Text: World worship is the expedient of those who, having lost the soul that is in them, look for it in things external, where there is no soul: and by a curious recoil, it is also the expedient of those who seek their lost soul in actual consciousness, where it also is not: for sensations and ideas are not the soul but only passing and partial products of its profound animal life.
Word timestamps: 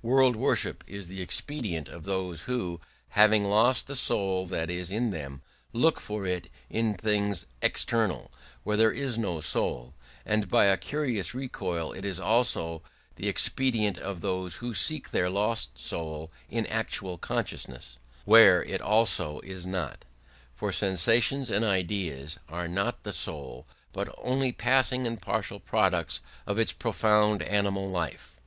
World 0.00 0.36
worship 0.36 0.84
is 0.86 1.08
the 1.08 1.20
expedient 1.20 1.88
of 1.88 2.04
those 2.04 2.42
who, 2.42 2.80
having 3.08 3.46
lost 3.46 3.88
the 3.88 3.96
soul 3.96 4.46
that 4.46 4.70
is 4.70 4.92
in 4.92 5.10
them, 5.10 5.42
look 5.72 5.98
for 5.98 6.24
it 6.24 6.46
in 6.70 6.94
things 6.94 7.46
external, 7.62 8.30
where 8.62 8.76
there 8.76 8.92
is 8.92 9.18
no 9.18 9.40
soul: 9.40 9.94
and 10.24 10.48
by 10.48 10.66
a 10.66 10.76
curious 10.76 11.34
recoil, 11.34 11.90
it 11.92 12.04
is 12.04 12.20
also 12.20 12.80
the 13.16 13.26
expedient 13.28 13.98
of 13.98 14.20
those 14.20 14.54
who 14.62 14.72
seek 14.72 15.10
their 15.10 15.28
lost 15.28 15.76
soul 15.76 16.30
in 16.48 16.64
actual 16.68 17.18
consciousness, 17.18 17.98
where 18.24 18.62
it 18.62 18.80
also 18.80 19.40
is 19.40 19.66
not: 19.66 20.04
for 20.54 20.70
sensations 20.70 21.50
and 21.50 21.64
ideas 21.64 22.38
are 22.48 22.68
not 22.68 23.02
the 23.02 23.12
soul 23.12 23.66
but 23.92 24.14
only 24.18 24.52
passing 24.52 25.08
and 25.08 25.20
partial 25.20 25.58
products 25.58 26.20
of 26.46 26.56
its 26.56 26.70
profound 26.70 27.42
animal 27.42 27.90
life. 27.90 28.38